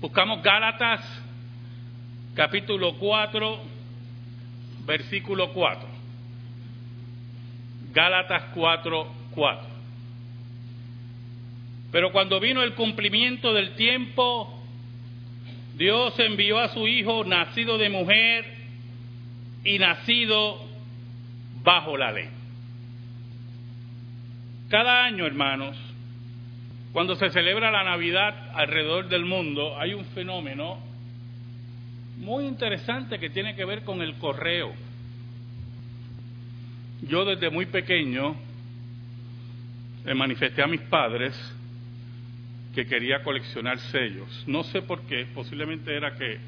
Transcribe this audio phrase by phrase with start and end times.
[0.00, 1.00] Buscamos Gálatas
[2.36, 3.60] capítulo 4,
[4.86, 5.88] versículo 4.
[7.92, 9.68] Gálatas 4, 4.
[11.90, 14.62] Pero cuando vino el cumplimiento del tiempo,
[15.74, 18.44] Dios envió a su Hijo nacido de mujer
[19.64, 20.64] y nacido
[21.64, 22.28] bajo la ley.
[24.68, 25.76] Cada año, hermanos,
[26.98, 30.80] cuando se celebra la Navidad alrededor del mundo, hay un fenómeno
[32.16, 34.72] muy interesante que tiene que ver con el correo.
[37.02, 38.34] Yo desde muy pequeño
[40.04, 41.36] le manifesté a mis padres
[42.74, 44.42] que quería coleccionar sellos.
[44.48, 46.40] No sé por qué, posiblemente era que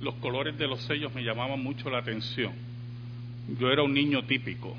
[0.00, 2.54] los colores de los sellos me llamaban mucho la atención.
[3.60, 4.74] Yo era un niño típico,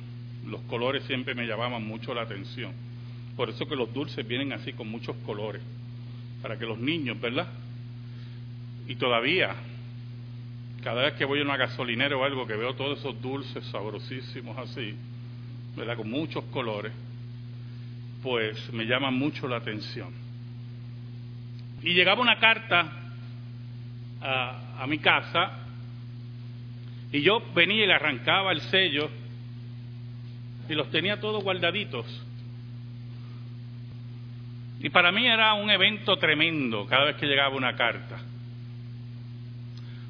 [0.48, 2.89] los colores siempre me llamaban mucho la atención.
[3.40, 5.62] Por eso que los dulces vienen así con muchos colores,
[6.42, 7.48] para que los niños, ¿verdad?
[8.86, 9.56] Y todavía,
[10.84, 14.58] cada vez que voy a una gasolinera o algo que veo todos esos dulces sabrosísimos
[14.58, 14.94] así,
[15.78, 15.96] ¿verdad?
[15.96, 16.92] Con muchos colores,
[18.22, 20.10] pues me llama mucho la atención.
[21.82, 22.92] Y llegaba una carta
[24.20, 25.60] a, a mi casa
[27.14, 29.10] y yo venía y le arrancaba el sello
[30.68, 32.26] y los tenía todos guardaditos.
[34.80, 38.18] Y para mí era un evento tremendo cada vez que llegaba una carta.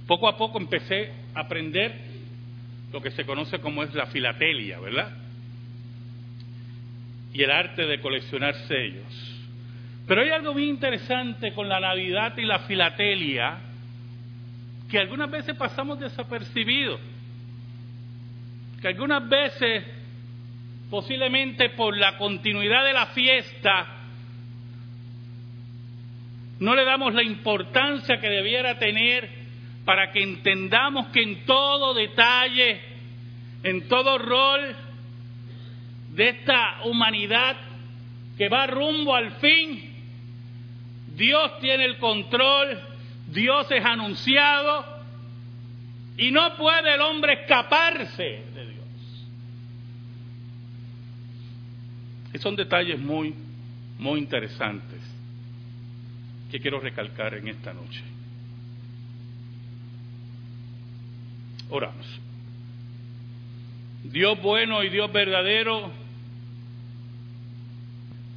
[0.08, 1.94] Poco a poco empecé a aprender
[2.92, 5.16] lo que se conoce como es la filatelia, ¿verdad?
[7.34, 9.39] Y el arte de coleccionar sellos.
[10.08, 13.58] Pero hay algo muy interesante con la Navidad y la filatelia
[14.89, 17.00] que algunas veces pasamos desapercibidos.
[18.81, 19.83] Que algunas veces
[20.89, 23.98] posiblemente por la continuidad de la fiesta,
[26.60, 29.30] no le damos la importancia que debiera tener
[29.86, 32.82] para que entendamos que en todo detalle,
[33.64, 34.76] en todo rol
[36.11, 37.56] de esta humanidad
[38.38, 39.94] que va rumbo al fin,
[41.16, 42.80] Dios tiene el control,
[43.28, 44.86] Dios es anunciado
[46.17, 48.44] y no puede el hombre escaparse
[52.33, 53.33] Y son detalles muy,
[53.98, 54.89] muy interesantes
[56.52, 58.02] que quiero recalcar en esta noche.
[61.70, 62.20] Oramos.
[64.04, 65.92] Dios bueno y Dios verdadero,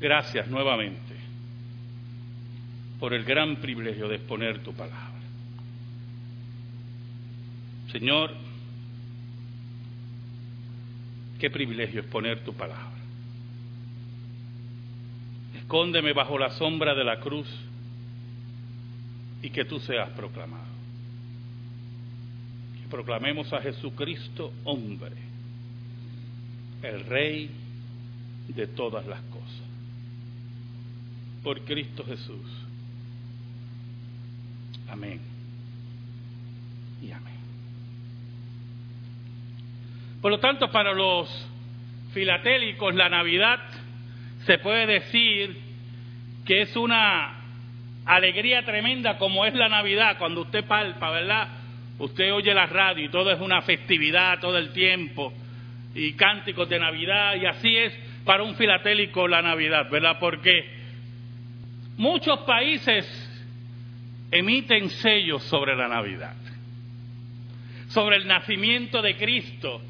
[0.00, 1.00] gracias nuevamente
[3.00, 5.10] por el gran privilegio de exponer tu palabra.
[7.90, 8.32] Señor,
[11.38, 12.90] qué privilegio exponer tu palabra.
[15.56, 17.48] Escóndeme bajo la sombra de la cruz
[19.42, 20.72] y que tú seas proclamado.
[22.91, 25.16] Proclamemos a Jesucristo hombre,
[26.82, 27.50] el Rey
[28.48, 29.62] de todas las cosas.
[31.42, 32.47] Por Cristo Jesús.
[34.88, 35.20] Amén.
[37.02, 37.32] Y amén.
[40.20, 41.28] Por lo tanto, para los
[42.12, 43.58] filatélicos, la Navidad
[44.44, 45.56] se puede decir
[46.44, 47.41] que es una
[48.04, 51.48] alegría tremenda como es la Navidad, cuando usted palpa, ¿verdad?
[51.98, 55.32] Usted oye la radio y todo es una festividad todo el tiempo,
[55.94, 57.92] y cánticos de Navidad, y así es
[58.24, 60.16] para un filatélico la Navidad, ¿verdad?
[60.18, 60.70] Porque
[61.96, 63.06] muchos países
[64.30, 66.34] emiten sellos sobre la Navidad,
[67.88, 69.82] sobre el nacimiento de Cristo,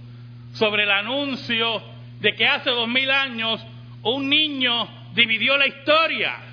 [0.52, 1.82] sobre el anuncio
[2.20, 3.64] de que hace dos mil años
[4.02, 6.51] un niño dividió la historia.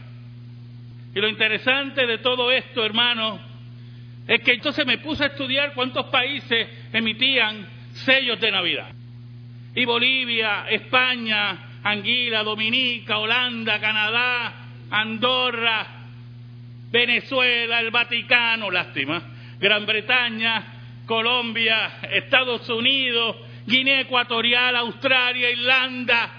[1.14, 3.40] Y lo interesante de todo esto, hermano,
[4.28, 8.92] es que entonces me puse a estudiar cuántos países emitían sellos de Navidad.
[9.74, 14.54] Y Bolivia, España, Anguila, Dominica, Holanda, Canadá,
[14.92, 15.88] Andorra,
[16.92, 19.22] Venezuela, el Vaticano, lástima,
[19.60, 20.64] Gran Bretaña,
[21.06, 23.36] Colombia, Estados Unidos,
[23.66, 26.30] Guinea Ecuatorial, Australia, Irlanda,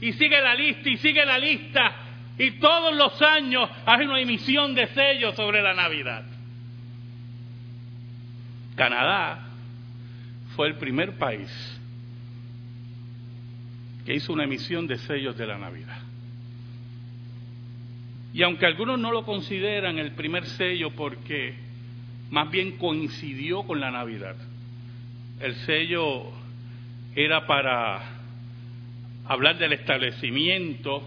[0.00, 2.05] y sigue la lista y sigue la lista.
[2.38, 6.24] Y todos los años hay una emisión de sellos sobre la Navidad.
[8.74, 9.46] Canadá
[10.54, 11.50] fue el primer país
[14.04, 15.98] que hizo una emisión de sellos de la Navidad.
[18.34, 21.54] Y aunque algunos no lo consideran el primer sello porque
[22.30, 24.36] más bien coincidió con la Navidad,
[25.40, 26.32] el sello
[27.14, 28.02] era para
[29.24, 31.02] hablar del establecimiento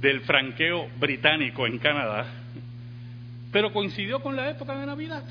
[0.00, 2.26] del franqueo británico en Canadá,
[3.52, 5.24] pero coincidió con la época de Navidad.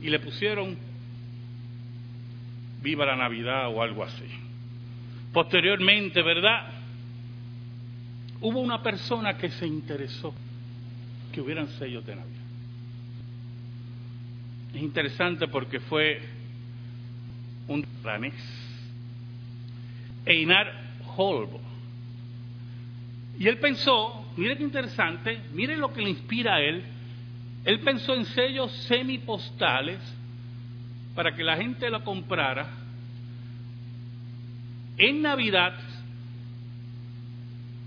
[0.00, 0.76] Y le pusieron
[2.82, 4.26] Viva la Navidad o algo así.
[5.32, 6.70] Posteriormente, ¿verdad?
[8.42, 10.34] Hubo una persona que se interesó
[11.32, 12.44] que hubieran sellos de Navidad.
[14.74, 16.20] Es interesante porque fue
[17.68, 18.34] un danés,
[20.26, 20.70] Einar
[21.16, 21.63] Holbo.
[23.38, 26.82] Y él pensó, mire qué interesante, mire lo que le inspira a él.
[27.64, 29.98] Él pensó en sellos semipostales
[31.14, 32.68] para que la gente lo comprara
[34.96, 35.74] en Navidad,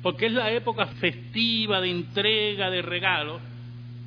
[0.01, 3.41] porque es la época festiva de entrega de regalos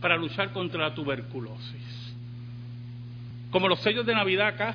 [0.01, 2.15] para luchar contra la tuberculosis.
[3.51, 4.75] Como los sellos de Navidad acá,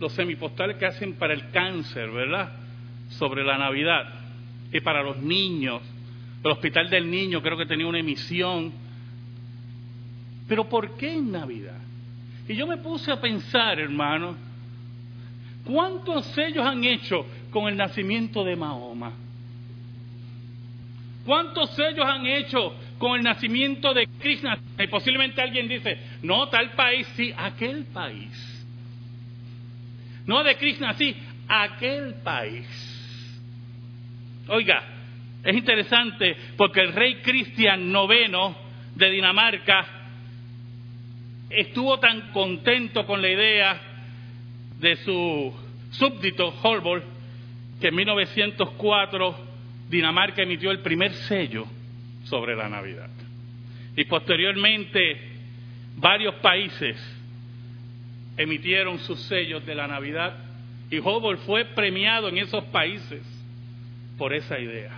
[0.00, 2.52] los semipostales que hacen para el cáncer, ¿verdad?
[3.10, 4.25] Sobre la Navidad
[4.72, 5.82] y para los niños.
[6.42, 8.72] El Hospital del Niño creo que tenía una emisión.
[10.48, 11.80] Pero ¿por qué en Navidad?
[12.48, 14.36] Y yo me puse a pensar, hermano,
[15.64, 19.12] ¿cuántos sellos han hecho con el nacimiento de Mahoma?
[21.24, 24.56] ¿Cuántos sellos han hecho con el nacimiento de Krishna?
[24.78, 28.52] Y posiblemente alguien dice, no, tal país, sí, aquel país.
[30.24, 31.16] No de Krishna, sí,
[31.48, 32.95] aquel país.
[34.48, 34.82] Oiga,
[35.42, 38.56] es interesante porque el rey Cristian IX
[38.94, 39.86] de Dinamarca
[41.50, 43.80] estuvo tan contento con la idea
[44.78, 45.52] de su
[45.90, 47.02] súbdito Holborn
[47.80, 49.36] que en 1904
[49.88, 51.66] Dinamarca emitió el primer sello
[52.24, 53.10] sobre la Navidad.
[53.96, 55.16] Y posteriormente
[55.96, 56.96] varios países
[58.36, 60.36] emitieron sus sellos de la Navidad
[60.90, 63.35] y Holborn fue premiado en esos países
[64.16, 64.92] por esa idea.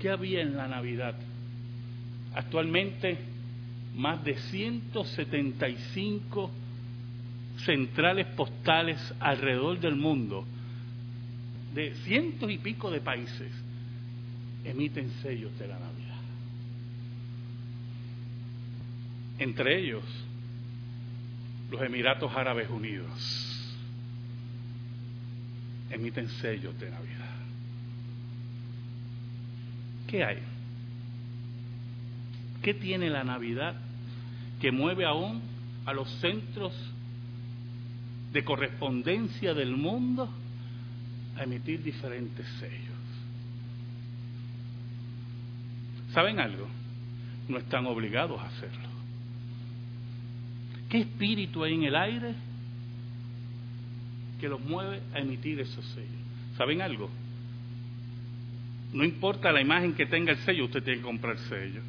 [0.00, 1.14] ¿Qué había en la Navidad?
[2.34, 3.18] Actualmente,
[3.96, 6.50] más de 175
[7.64, 10.44] centrales postales alrededor del mundo,
[11.74, 13.50] de cientos y pico de países,
[14.64, 15.94] emiten sellos de la Navidad.
[19.40, 20.04] Entre ellos,
[21.70, 23.57] los Emiratos Árabes Unidos
[25.90, 27.36] emiten sellos de Navidad.
[30.06, 30.38] ¿Qué hay?
[32.62, 33.76] ¿Qué tiene la Navidad
[34.60, 35.40] que mueve aún
[35.84, 36.72] a los centros
[38.32, 40.28] de correspondencia del mundo
[41.36, 42.98] a emitir diferentes sellos?
[46.12, 46.66] ¿Saben algo?
[47.48, 48.88] No están obligados a hacerlo.
[50.88, 52.34] ¿Qué espíritu hay en el aire
[54.40, 56.10] que los mueve a emitir esos sellos?
[56.56, 57.10] ¿Saben algo?
[58.92, 61.80] No importa la imagen que tenga el sello, usted tiene que comprar el sello.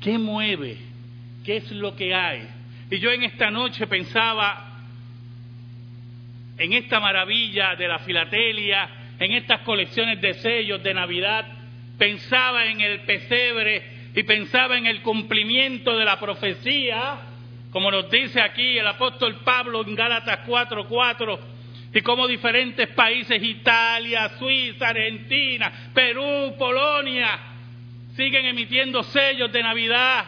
[0.00, 0.78] ¿Qué mueve?
[1.44, 2.48] ¿Qué es lo que hay?
[2.90, 4.74] Y yo en esta noche pensaba
[6.56, 11.46] en esta maravilla de la filatelia, en estas colecciones de sellos de Navidad,
[11.98, 13.82] pensaba en el pesebre
[14.14, 17.18] y pensaba en el cumplimiento de la profecía,
[17.74, 21.40] como nos dice aquí el apóstol Pablo en Gálatas 4:4,
[21.92, 27.36] y como diferentes países, Italia, Suiza, Argentina, Perú, Polonia,
[28.14, 30.24] siguen emitiendo sellos de Navidad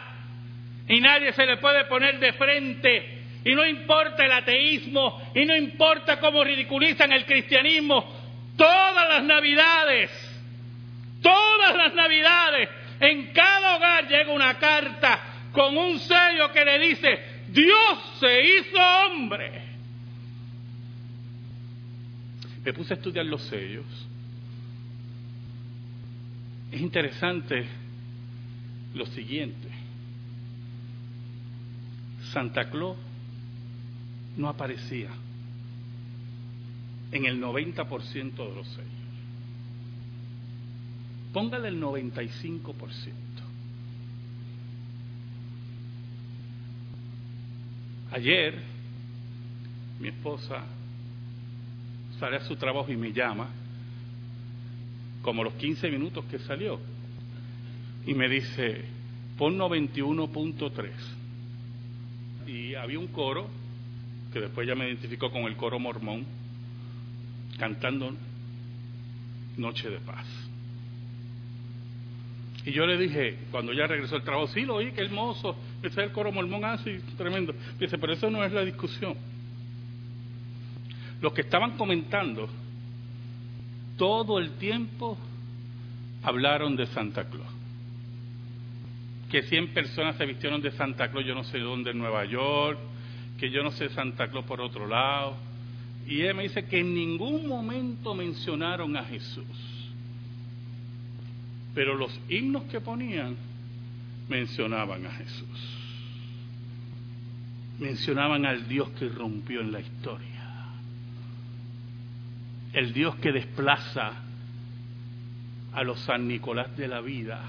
[0.89, 3.21] y nadie se le puede poner de frente.
[3.45, 8.13] Y no importa el ateísmo y no importa cómo ridiculizan el cristianismo,
[8.57, 10.11] todas las navidades,
[11.21, 12.67] todas las navidades,
[12.99, 15.27] en cada hogar llega una carta
[15.57, 19.63] con un sello que le dice, Dios se hizo hombre.
[22.63, 23.85] Me puse a estudiar los sellos.
[26.71, 27.65] Es interesante
[28.93, 29.69] lo siguiente.
[32.33, 32.97] Santa Claus
[34.35, 35.09] no aparecía
[37.11, 38.87] en el 90% de los sellos.
[41.31, 43.46] Póngale el 95%.
[48.11, 48.55] Ayer
[49.99, 50.63] mi esposa
[52.19, 53.49] sale a su trabajo y me llama,
[55.21, 56.79] como los 15 minutos que salió,
[58.05, 58.85] y me dice,
[59.37, 60.91] pon 91.3.
[62.47, 63.47] Y había un coro,
[64.31, 66.25] que después ya me identificó con el coro mormón,
[67.57, 68.13] cantando
[69.57, 70.25] Noche de Paz.
[72.65, 76.01] Y yo le dije, cuando ya regresó al trabajo, sí, lo oí, qué hermoso, ese
[76.01, 77.53] es el coro mormón así, ah, tremendo.
[77.79, 79.15] Dice, pero eso no es la discusión.
[81.21, 82.49] Los que estaban comentando
[83.97, 85.17] todo el tiempo
[86.23, 87.47] hablaron de Santa Claus.
[89.29, 92.79] Que 100 personas se vistieron de Santa Claus, yo no sé dónde, en Nueva York,
[93.37, 95.35] que yo no sé Santa Claus por otro lado.
[96.07, 99.43] Y él me dice que en ningún momento mencionaron a Jesús.
[101.75, 103.35] Pero los himnos que ponían
[104.27, 105.77] mencionaban a Jesús.
[107.79, 110.27] Mencionaban al Dios que rompió en la historia.
[112.73, 114.13] El Dios que desplaza
[115.73, 117.41] a los San Nicolás de la vida,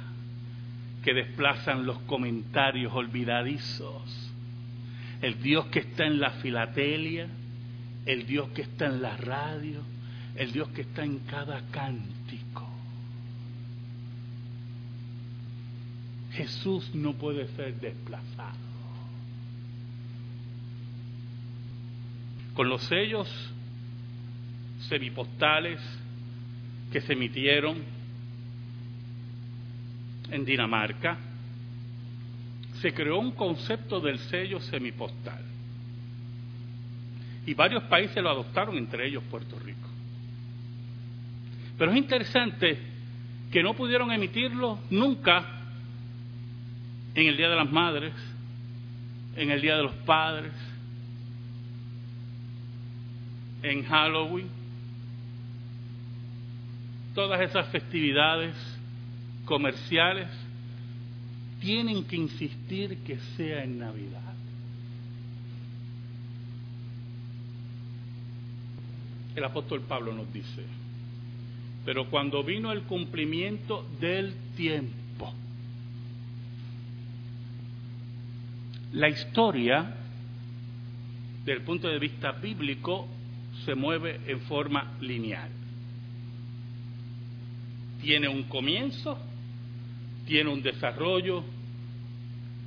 [1.02, 4.32] que desplazan los comentarios olvidadizos.
[5.22, 7.26] El Dios que está en la filatelia,
[8.06, 9.80] el Dios que está en la radio,
[10.36, 12.77] el Dios que está en cada cántico.
[16.38, 18.56] Jesús no puede ser desplazado.
[22.54, 23.28] Con los sellos
[24.88, 25.80] semipostales
[26.92, 27.78] que se emitieron
[30.30, 31.18] en Dinamarca,
[32.80, 35.42] se creó un concepto del sello semipostal.
[37.46, 39.88] Y varios países lo adoptaron, entre ellos Puerto Rico.
[41.76, 42.78] Pero es interesante
[43.50, 45.57] que no pudieron emitirlo nunca
[47.14, 48.12] en el Día de las Madres,
[49.36, 50.52] en el Día de los Padres,
[53.62, 54.48] en Halloween,
[57.14, 58.54] todas esas festividades
[59.44, 60.28] comerciales
[61.60, 64.34] tienen que insistir que sea en Navidad.
[69.34, 70.64] El apóstol Pablo nos dice,
[71.84, 74.97] pero cuando vino el cumplimiento del tiempo,
[78.92, 79.94] La historia,
[81.40, 83.06] desde el punto de vista bíblico,
[83.64, 85.50] se mueve en forma lineal.
[88.00, 89.18] Tiene un comienzo,
[90.26, 91.44] tiene un desarrollo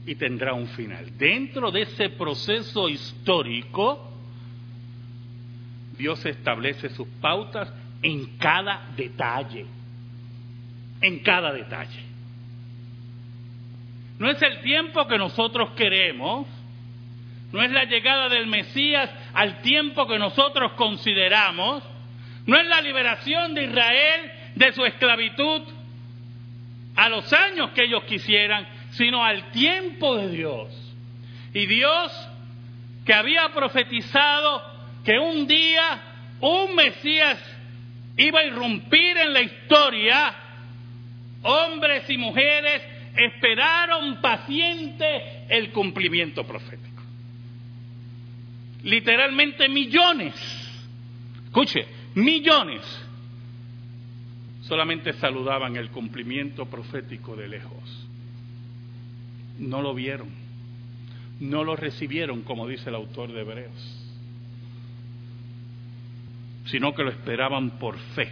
[0.05, 1.17] y tendrá un final.
[1.17, 4.11] Dentro de ese proceso histórico,
[5.97, 9.65] Dios establece sus pautas en cada detalle,
[11.01, 12.10] en cada detalle.
[14.21, 16.45] No es el tiempo que nosotros queremos,
[17.51, 21.83] no es la llegada del Mesías al tiempo que nosotros consideramos,
[22.45, 25.63] no es la liberación de Israel de su esclavitud
[26.95, 30.93] a los años que ellos quisieran, sino al tiempo de Dios.
[31.55, 32.11] Y Dios
[33.03, 34.61] que había profetizado
[35.03, 35.99] que un día
[36.41, 37.39] un Mesías
[38.17, 40.35] iba a irrumpir en la historia,
[41.41, 47.01] hombres y mujeres esperaron paciente el cumplimiento profético.
[48.83, 50.33] Literalmente millones,
[51.45, 52.81] escuche, millones
[54.61, 58.07] solamente saludaban el cumplimiento profético de lejos.
[59.59, 60.29] No lo vieron,
[61.39, 64.07] no lo recibieron como dice el autor de Hebreos,
[66.65, 68.31] sino que lo esperaban por fe.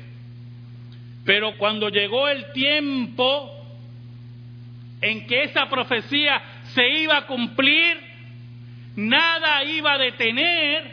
[1.26, 3.59] Pero cuando llegó el tiempo
[5.01, 6.41] en que esa profecía
[6.74, 7.98] se iba a cumplir,
[8.96, 10.91] nada iba a detener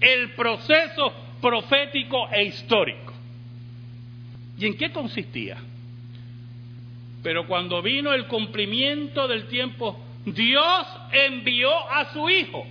[0.00, 3.12] el proceso profético e histórico.
[4.58, 5.56] ¿Y en qué consistía?
[7.22, 12.66] Pero cuando vino el cumplimiento del tiempo, Dios envió a su Hijo.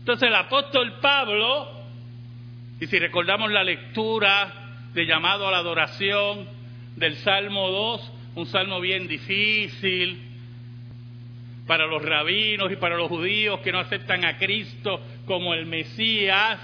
[0.00, 1.68] Entonces el apóstol Pablo,
[2.80, 4.52] y si recordamos la lectura
[4.94, 6.46] de llamado a la adoración
[6.96, 10.22] del Salmo 2, un salmo bien difícil
[11.66, 16.60] para los rabinos y para los judíos que no aceptan a Cristo como el Mesías.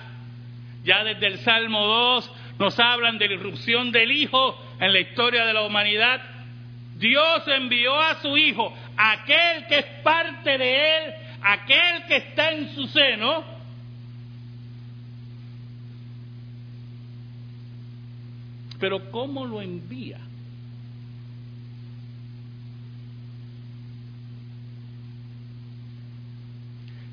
[0.85, 5.47] Ya desde el Salmo 2 nos hablan de la irrupción del Hijo en la historia
[5.47, 6.21] de la humanidad.
[6.99, 12.69] Dios envió a su Hijo, aquel que es parte de Él, aquel que está en
[12.75, 13.45] su seno,
[18.79, 20.19] pero ¿cómo lo envía?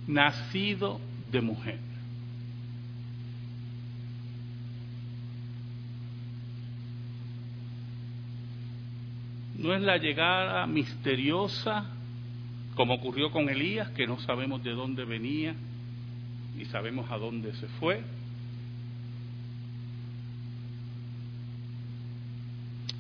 [0.10, 1.00] Nacido
[1.32, 1.78] de mujer.
[9.58, 11.86] No es la llegada misteriosa
[12.76, 15.54] como ocurrió con Elías, que no sabemos de dónde venía
[16.58, 18.02] y sabemos a dónde se fue.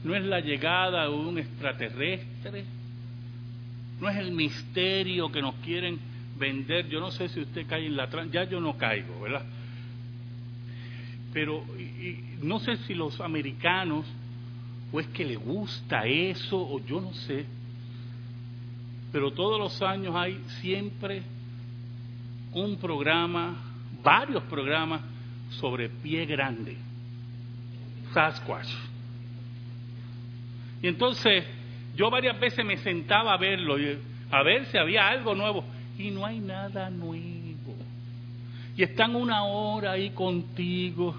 [0.04, 2.66] No es la llegada de un extraterrestre,
[4.01, 6.09] no es el misterio que nos quieren
[6.39, 9.43] vender, yo no sé si usted cae en la trampa, ya yo no caigo, ¿verdad?
[11.34, 11.63] Pero
[12.41, 14.05] no sé si los americanos
[14.91, 17.46] o es que le gusta eso, o yo no sé.
[19.12, 21.22] Pero todos los años hay siempre
[22.53, 23.55] un programa,
[24.03, 25.01] varios programas
[25.51, 26.77] sobre pie grande,
[28.13, 28.67] Sasquatch.
[30.81, 31.43] Y entonces
[31.96, 33.75] yo varias veces me sentaba a verlo,
[34.31, 35.63] a ver si había algo nuevo,
[36.00, 37.75] y no hay nada nuevo.
[38.75, 41.13] Y están una hora ahí contigo,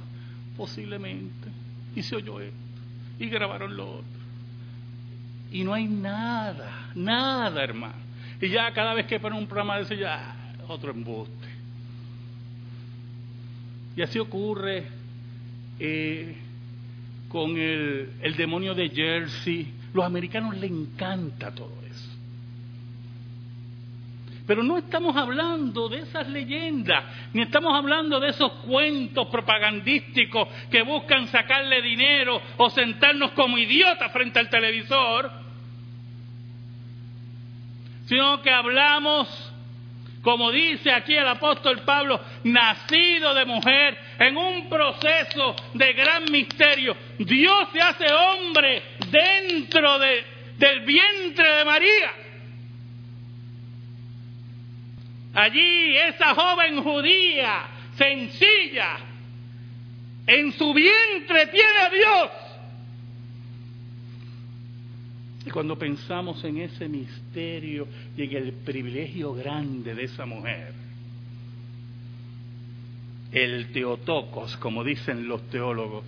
[0.56, 1.48] posiblemente,
[1.94, 2.56] y se oyó esto,
[3.18, 4.20] y grabaron lo otro.
[5.52, 7.94] Y no hay nada, nada, hermano.
[8.40, 10.34] Y ya cada vez que ponen un programa de ese, ya
[10.66, 11.48] otro embuste.
[13.96, 14.86] Y así ocurre
[15.78, 16.36] eh,
[17.28, 19.74] con el, el demonio de Jersey.
[19.92, 21.79] Los americanos les encanta todo eso.
[24.46, 30.82] Pero no estamos hablando de esas leyendas, ni estamos hablando de esos cuentos propagandísticos que
[30.82, 35.30] buscan sacarle dinero o sentarnos como idiotas frente al televisor,
[38.06, 39.50] sino que hablamos
[40.22, 46.94] como dice aquí el apóstol Pablo, nacido de mujer, en un proceso de gran misterio.
[47.18, 50.24] Dios se hace hombre dentro de,
[50.58, 52.12] del vientre de María.
[55.32, 58.98] Allí esa joven judía, sencilla,
[60.26, 62.30] en su vientre tiene a Dios.
[65.46, 70.74] Y cuando pensamos en ese misterio y en el privilegio grande de esa mujer,
[73.32, 76.04] el teotocos, como dicen los teólogos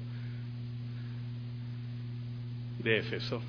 [2.82, 3.40] de Éfeso,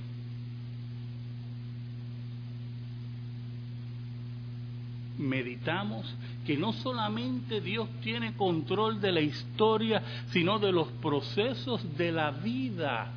[5.18, 6.16] meditamos
[6.46, 10.02] que no solamente Dios tiene control de la historia,
[10.32, 13.12] sino de los procesos de la vida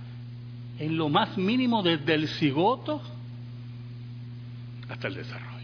[0.78, 3.00] en lo más mínimo desde el cigoto
[4.88, 5.56] hasta el desarrollo.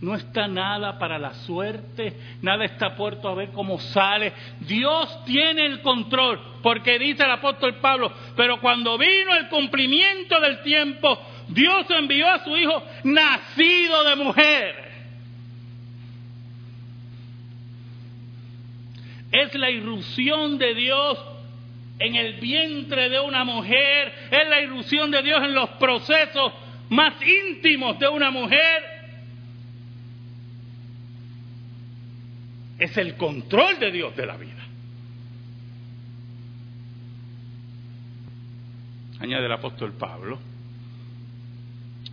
[0.00, 4.32] No está nada para la suerte, nada está puerto a ver cómo sale.
[4.60, 10.62] Dios tiene el control, porque dice el apóstol Pablo, pero cuando vino el cumplimiento del
[10.62, 11.18] tiempo,
[11.52, 14.90] Dios envió a su hijo nacido de mujer.
[19.32, 21.18] Es la irrupción de Dios
[21.98, 26.52] en el vientre de una mujer, es la ilusión de Dios en los procesos
[26.88, 28.84] más íntimos de una mujer.
[32.78, 34.54] Es el control de Dios de la vida.
[39.20, 40.49] Añade el apóstol Pablo.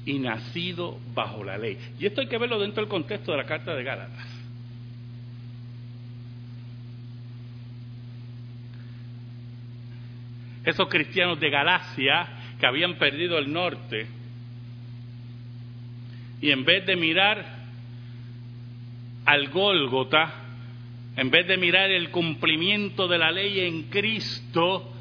[0.07, 1.77] Y nacido bajo la ley.
[1.99, 4.37] Y esto hay que verlo dentro del contexto de la carta de Gálatas.
[10.67, 12.27] esos cristianos de Galacia
[12.59, 14.05] que habían perdido el norte,
[16.41, 17.45] y en vez de mirar
[19.25, 20.33] al Gólgota,
[21.15, 24.93] en vez de mirar el cumplimiento de la ley en Cristo,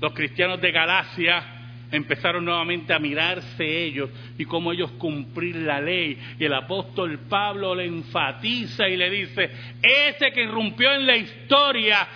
[0.00, 1.55] los cristianos de Galacia
[1.90, 6.18] empezaron nuevamente a mirarse ellos y cómo ellos cumplir la ley.
[6.38, 9.50] Y el apóstol Pablo le enfatiza y le dice,
[9.82, 12.06] ese que irrumpió en la historia,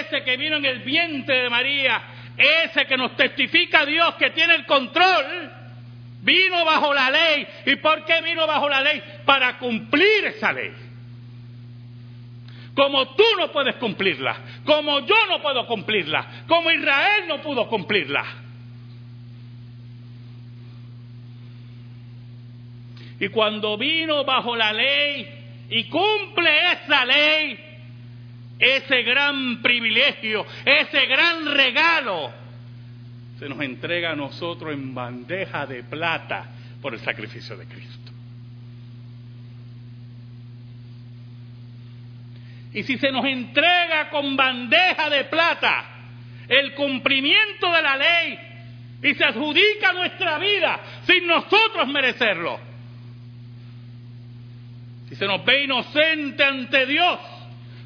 [0.00, 2.02] ese que vino en el vientre de María,
[2.36, 5.50] ese que nos testifica a Dios que tiene el control,
[6.22, 7.46] vino bajo la ley.
[7.66, 9.02] ¿Y por qué vino bajo la ley?
[9.24, 10.72] Para cumplir esa ley.
[12.74, 18.24] Como tú no puedes cumplirla, como yo no puedo cumplirla, como Israel no pudo cumplirla.
[23.22, 27.56] Y cuando vino bajo la ley y cumple esa ley,
[28.58, 32.32] ese gran privilegio, ese gran regalo,
[33.38, 38.10] se nos entrega a nosotros en bandeja de plata por el sacrificio de Cristo.
[42.74, 45.84] Y si se nos entrega con bandeja de plata
[46.48, 48.38] el cumplimiento de la ley
[49.00, 52.71] y se adjudica nuestra vida sin nosotros merecerlo,
[55.12, 57.18] y se nos ve inocente ante Dios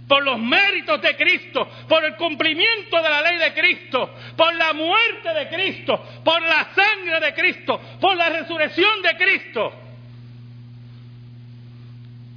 [0.07, 4.73] por los méritos de Cristo, por el cumplimiento de la ley de Cristo, por la
[4.73, 9.73] muerte de Cristo, por la sangre de Cristo, por la resurrección de Cristo.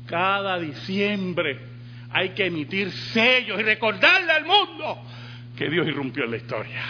[0.08, 1.60] Cada diciembre
[2.10, 5.04] hay que emitir sellos y recordarle al mundo
[5.56, 6.84] que Dios irrumpió en la historia.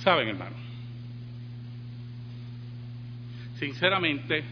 [0.00, 0.71] ¿Saben, hermano?
[3.62, 4.42] Sinceramente,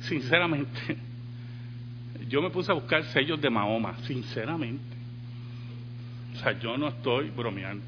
[0.00, 0.96] sinceramente,
[2.28, 4.96] yo me puse a buscar sellos de Mahoma, sinceramente.
[6.34, 7.84] O sea, yo no estoy bromeando.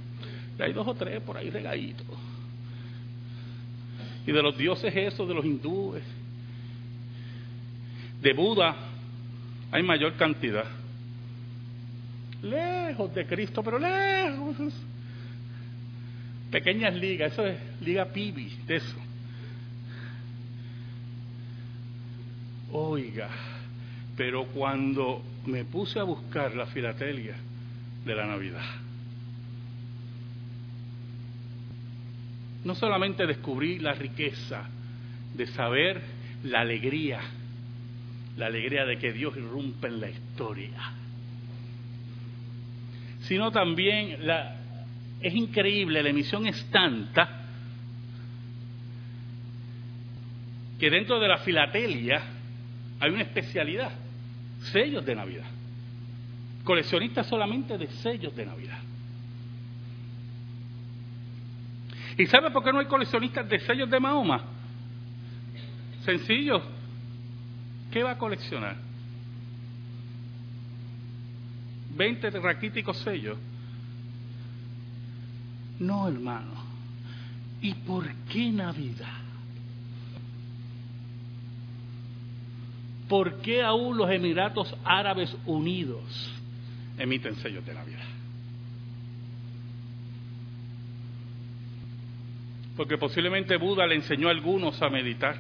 [0.61, 2.07] Hay dos o tres por ahí regaditos.
[4.25, 6.05] Y de los dioses esos, de los hindúes,
[8.23, 8.77] de Buda,
[9.73, 10.67] hay mayor cantidad.
[12.41, 14.73] Lejos de Cristo, pero lejos.
[16.55, 18.97] Pequeñas ligas, eso es liga pibi, de eso.
[22.71, 23.29] Oiga,
[24.17, 27.35] pero cuando me puse a buscar la filatelia
[28.05, 28.62] de la Navidad,
[32.62, 34.62] no solamente descubrí la riqueza
[35.35, 36.01] de saber
[36.45, 37.19] la alegría,
[38.37, 40.93] la alegría de que Dios irrumpe en la historia,
[43.23, 44.61] sino también la,
[45.25, 47.47] es increíble, la emisión es tanta
[50.79, 52.21] que dentro de la filatelia
[53.01, 53.91] hay una especialidad,
[54.71, 55.47] sellos de Navidad.
[56.63, 58.79] Coleccionistas solamente de sellos de Navidad.
[62.19, 64.45] ¿Y sabe por qué no hay coleccionistas de sellos de Mahoma?
[66.05, 66.61] Sencillo.
[67.91, 68.77] ¿Qué va a coleccionar?
[71.97, 73.39] 20 raquíticos sellos.
[75.79, 76.53] No, hermano.
[77.61, 79.25] ¿Y por qué Navidad?
[83.09, 86.05] ¿Por qué aún los Emiratos Árabes Unidos
[86.99, 88.05] emiten sellos de Navidad?
[92.77, 95.39] Porque posiblemente Buda le enseñó a algunos a meditar.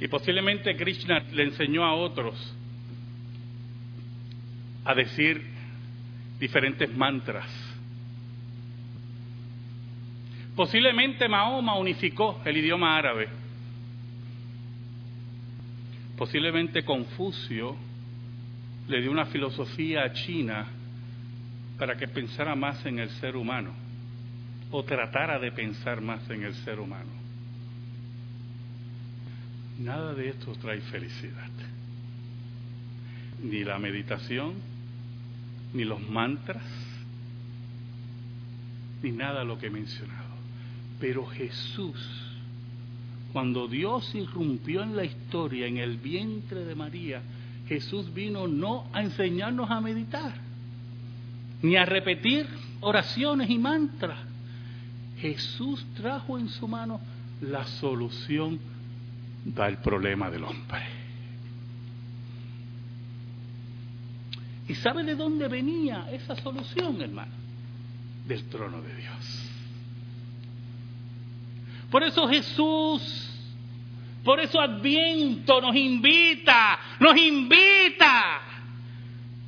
[0.00, 2.34] Y posiblemente Krishna le enseñó a otros
[4.84, 5.51] a decir
[6.42, 7.46] diferentes mantras.
[10.56, 13.28] Posiblemente Mahoma unificó el idioma árabe.
[16.18, 17.76] Posiblemente Confucio
[18.88, 20.66] le dio una filosofía china
[21.78, 23.72] para que pensara más en el ser humano
[24.72, 27.12] o tratara de pensar más en el ser humano.
[29.78, 31.50] Nada de esto trae felicidad.
[33.44, 34.71] Ni la meditación,
[35.72, 36.62] ni los mantras,
[39.02, 40.20] ni nada de lo que he mencionado.
[41.00, 41.96] Pero Jesús,
[43.32, 47.22] cuando Dios irrumpió en la historia, en el vientre de María,
[47.66, 50.34] Jesús vino no a enseñarnos a meditar,
[51.62, 52.46] ni a repetir
[52.80, 54.18] oraciones y mantras.
[55.18, 57.00] Jesús trajo en su mano
[57.40, 58.58] la solución
[59.44, 61.01] del problema del hombre.
[64.68, 67.32] ¿Y sabe de dónde venía esa solución, hermano?
[68.26, 69.48] Del trono de Dios.
[71.90, 73.30] Por eso Jesús,
[74.24, 78.40] por eso Adviento nos invita, nos invita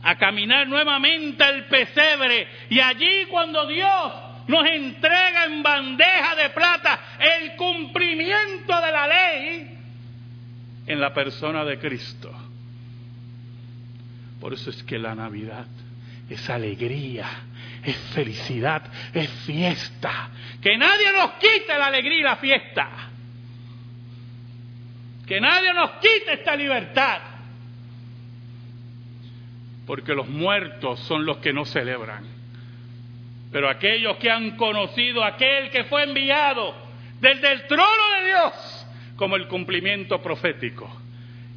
[0.03, 4.13] a caminar nuevamente al pesebre y allí cuando Dios
[4.47, 9.79] nos entrega en bandeja de plata el cumplimiento de la ley
[10.87, 12.44] en la persona de Cristo
[14.45, 15.65] por eso es que la Navidad
[16.29, 17.27] es alegría,
[17.83, 18.83] es felicidad,
[19.15, 20.29] es fiesta.
[20.61, 22.91] Que nadie nos quite la alegría y la fiesta.
[25.27, 27.23] Que nadie nos quite esta libertad.
[29.87, 32.27] Porque los muertos son los que no celebran.
[33.51, 36.75] Pero aquellos que han conocido a aquel que fue enviado
[37.19, 40.95] desde el trono de Dios como el cumplimiento profético,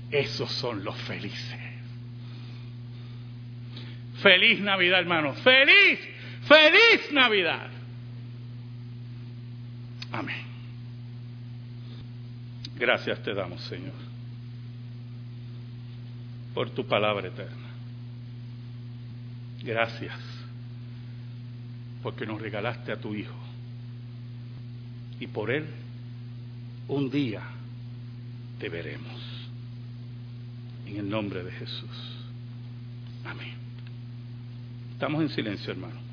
[0.09, 1.67] esos son los felices.
[4.21, 5.33] Feliz Navidad, hermano.
[5.35, 5.99] Feliz,
[6.47, 7.69] feliz Navidad.
[10.11, 10.47] Amén.
[12.77, 13.93] Gracias te damos, Señor,
[16.53, 17.67] por tu palabra eterna.
[19.63, 20.15] Gracias
[22.03, 23.35] porque nos regalaste a tu Hijo.
[25.19, 25.65] Y por Él
[26.87, 27.41] un día
[28.59, 29.21] te veremos.
[30.85, 32.25] En el nombre de Jesús.
[33.25, 33.66] Amén.
[34.97, 36.06] Estamos en silencio, hermano.